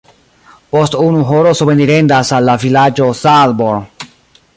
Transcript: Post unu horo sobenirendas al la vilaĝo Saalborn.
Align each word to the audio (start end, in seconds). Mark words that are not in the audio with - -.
Post 0.75 0.95
unu 1.01 1.19
horo 1.31 1.51
sobenirendas 1.59 2.31
al 2.39 2.47
la 2.51 2.55
vilaĝo 2.65 3.11
Saalborn. 3.21 3.87